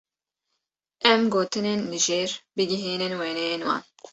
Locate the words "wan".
3.67-3.81